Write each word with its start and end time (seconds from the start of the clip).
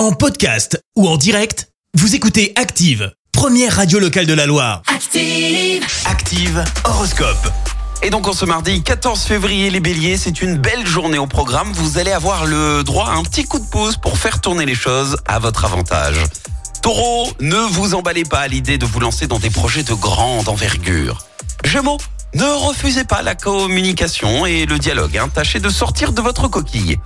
En 0.00 0.12
podcast 0.12 0.82
ou 0.96 1.06
en 1.06 1.18
direct, 1.18 1.68
vous 1.92 2.14
écoutez 2.14 2.54
Active, 2.56 3.12
première 3.32 3.76
radio 3.76 3.98
locale 3.98 4.24
de 4.24 4.32
la 4.32 4.46
Loire. 4.46 4.80
Active. 4.86 5.84
Active 6.06 6.64
Horoscope. 6.84 7.46
Et 8.02 8.08
donc 8.08 8.26
en 8.26 8.32
ce 8.32 8.46
mardi 8.46 8.82
14 8.82 9.20
février, 9.20 9.68
les 9.68 9.80
béliers, 9.80 10.16
c'est 10.16 10.40
une 10.40 10.56
belle 10.56 10.86
journée 10.86 11.18
au 11.18 11.26
programme. 11.26 11.70
Vous 11.74 11.98
allez 11.98 12.12
avoir 12.12 12.46
le 12.46 12.82
droit 12.82 13.08
à 13.08 13.12
un 13.12 13.22
petit 13.24 13.44
coup 13.44 13.58
de 13.58 13.66
pouce 13.66 13.98
pour 13.98 14.16
faire 14.16 14.40
tourner 14.40 14.64
les 14.64 14.74
choses 14.74 15.18
à 15.26 15.38
votre 15.38 15.66
avantage. 15.66 16.16
Taureau, 16.80 17.28
ne 17.40 17.56
vous 17.56 17.92
emballez 17.92 18.24
pas 18.24 18.38
à 18.38 18.48
l'idée 18.48 18.78
de 18.78 18.86
vous 18.86 19.00
lancer 19.00 19.26
dans 19.26 19.38
des 19.38 19.50
projets 19.50 19.82
de 19.82 19.92
grande 19.92 20.48
envergure. 20.48 21.26
Gémeaux, 21.66 21.98
ne 22.32 22.44
refusez 22.44 23.04
pas 23.04 23.20
la 23.20 23.34
communication 23.34 24.46
et 24.46 24.64
le 24.64 24.78
dialogue. 24.78 25.18
hein. 25.18 25.28
Tâchez 25.28 25.60
de 25.60 25.68
sortir 25.68 26.14
de 26.14 26.22
votre 26.22 26.48
coquille. 26.48 26.96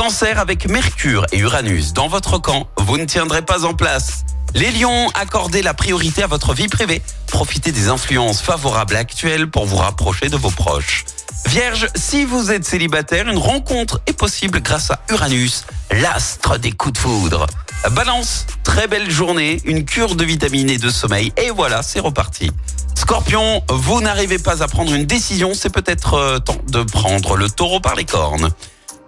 Cancer 0.00 0.38
avec 0.38 0.66
Mercure 0.66 1.26
et 1.30 1.40
Uranus 1.40 1.92
dans 1.92 2.08
votre 2.08 2.38
camp, 2.38 2.66
vous 2.78 2.96
ne 2.96 3.04
tiendrez 3.04 3.42
pas 3.42 3.66
en 3.66 3.74
place. 3.74 4.24
Les 4.54 4.70
lions, 4.70 5.10
accordez 5.10 5.60
la 5.60 5.74
priorité 5.74 6.22
à 6.22 6.26
votre 6.26 6.54
vie 6.54 6.68
privée. 6.68 7.02
Profitez 7.26 7.70
des 7.70 7.88
influences 7.88 8.40
favorables 8.40 8.96
actuelles 8.96 9.50
pour 9.50 9.66
vous 9.66 9.76
rapprocher 9.76 10.30
de 10.30 10.38
vos 10.38 10.48
proches. 10.48 11.04
Vierge, 11.44 11.86
si 11.96 12.24
vous 12.24 12.50
êtes 12.50 12.64
célibataire, 12.64 13.28
une 13.28 13.36
rencontre 13.36 14.00
est 14.06 14.14
possible 14.14 14.62
grâce 14.62 14.90
à 14.90 15.00
Uranus, 15.10 15.66
l'astre 15.90 16.56
des 16.56 16.72
coups 16.72 16.94
de 16.94 16.98
foudre. 16.98 17.46
Balance, 17.90 18.46
très 18.64 18.88
belle 18.88 19.10
journée, 19.10 19.60
une 19.66 19.84
cure 19.84 20.16
de 20.16 20.24
vitamines 20.24 20.70
et 20.70 20.78
de 20.78 20.88
sommeil, 20.88 21.30
et 21.36 21.50
voilà, 21.50 21.82
c'est 21.82 22.00
reparti. 22.00 22.50
Scorpion, 22.94 23.62
vous 23.68 24.00
n'arrivez 24.00 24.38
pas 24.38 24.62
à 24.62 24.66
prendre 24.66 24.94
une 24.94 25.04
décision, 25.04 25.52
c'est 25.52 25.68
peut-être 25.68 26.14
euh, 26.14 26.38
temps 26.38 26.56
de 26.68 26.84
prendre 26.84 27.36
le 27.36 27.50
taureau 27.50 27.80
par 27.80 27.96
les 27.96 28.06
cornes. 28.06 28.48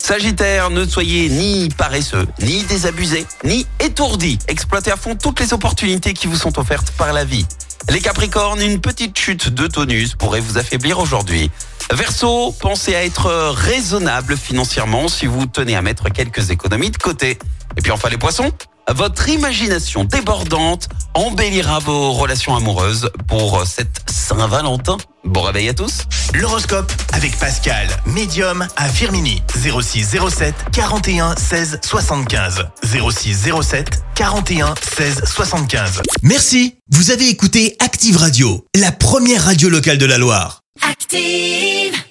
Sagittaire, 0.02 0.70
ne 0.70 0.84
soyez 0.84 1.28
ni 1.28 1.68
paresseux, 1.68 2.26
ni 2.40 2.64
désabusé, 2.64 3.24
ni 3.44 3.68
étourdi. 3.78 4.36
Exploitez 4.48 4.90
à 4.90 4.96
fond 4.96 5.14
toutes 5.14 5.38
les 5.38 5.52
opportunités 5.52 6.12
qui 6.12 6.26
vous 6.26 6.34
sont 6.34 6.58
offertes 6.58 6.90
par 6.98 7.12
la 7.12 7.24
vie. 7.24 7.46
Les 7.88 8.00
Capricornes, 8.00 8.60
une 8.60 8.80
petite 8.80 9.16
chute 9.16 9.50
de 9.50 9.68
tonus 9.68 10.16
pourrait 10.16 10.40
vous 10.40 10.58
affaiblir 10.58 10.98
aujourd'hui. 10.98 11.52
Verseau, 11.92 12.52
pensez 12.58 12.96
à 12.96 13.04
être 13.04 13.30
raisonnable 13.52 14.36
financièrement 14.36 15.06
si 15.06 15.26
vous 15.26 15.46
tenez 15.46 15.76
à 15.76 15.82
mettre 15.82 16.08
quelques 16.08 16.50
économies 16.50 16.90
de 16.90 16.96
côté. 16.96 17.38
Et 17.76 17.80
puis 17.80 17.92
enfin 17.92 18.08
les 18.08 18.18
poissons, 18.18 18.50
votre 18.92 19.28
imagination 19.28 20.02
débordante 20.02 20.88
embellira 21.14 21.78
vos 21.78 22.12
relations 22.12 22.56
amoureuses 22.56 23.10
pour 23.26 23.66
cette 23.66 24.02
Saint-Valentin. 24.10 24.96
Bon 25.24 25.42
réveil 25.42 25.68
à 25.68 25.74
tous. 25.74 26.02
L'horoscope 26.34 26.90
avec 27.12 27.38
Pascal, 27.38 27.88
médium 28.06 28.66
à 28.76 28.88
Firmini. 28.88 29.42
06 29.54 30.16
07 30.28 30.54
41 30.72 31.36
16 31.36 31.80
75. 31.82 32.66
06 32.82 33.50
07 33.62 34.02
41 34.14 34.74
16 34.96 35.22
75. 35.24 36.02
Merci, 36.22 36.76
vous 36.90 37.10
avez 37.10 37.28
écouté 37.28 37.76
Active 37.78 38.16
Radio, 38.16 38.64
la 38.74 38.92
première 38.92 39.44
radio 39.44 39.68
locale 39.68 39.98
de 39.98 40.06
la 40.06 40.18
Loire. 40.18 40.60
Active. 40.82 42.02